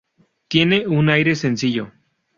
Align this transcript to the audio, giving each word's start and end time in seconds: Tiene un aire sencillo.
Tiene 0.47 0.87
un 0.87 1.09
aire 1.11 1.35
sencillo. 1.35 1.91